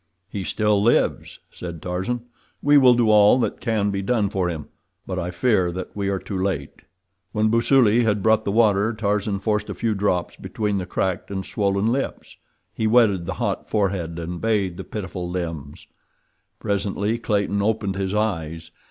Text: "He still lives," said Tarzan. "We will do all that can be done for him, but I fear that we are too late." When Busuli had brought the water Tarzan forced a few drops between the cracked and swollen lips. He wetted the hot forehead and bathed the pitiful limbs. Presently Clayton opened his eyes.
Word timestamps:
"He 0.31 0.43
still 0.43 0.81
lives," 0.81 1.37
said 1.51 1.79
Tarzan. 1.79 2.21
"We 2.63 2.75
will 2.75 2.95
do 2.95 3.11
all 3.11 3.37
that 3.37 3.61
can 3.61 3.91
be 3.91 4.01
done 4.01 4.31
for 4.31 4.49
him, 4.49 4.65
but 5.05 5.19
I 5.19 5.29
fear 5.29 5.71
that 5.73 5.95
we 5.95 6.09
are 6.09 6.17
too 6.17 6.41
late." 6.41 6.81
When 7.33 7.49
Busuli 7.51 8.01
had 8.01 8.23
brought 8.23 8.43
the 8.43 8.51
water 8.51 8.93
Tarzan 8.93 9.37
forced 9.37 9.69
a 9.69 9.75
few 9.75 9.93
drops 9.93 10.35
between 10.35 10.79
the 10.79 10.87
cracked 10.87 11.29
and 11.29 11.45
swollen 11.45 11.85
lips. 11.91 12.37
He 12.73 12.87
wetted 12.87 13.25
the 13.25 13.35
hot 13.35 13.69
forehead 13.69 14.17
and 14.17 14.41
bathed 14.41 14.77
the 14.77 14.83
pitiful 14.83 15.29
limbs. 15.29 15.85
Presently 16.59 17.19
Clayton 17.19 17.61
opened 17.61 17.95
his 17.95 18.15
eyes. 18.15 18.71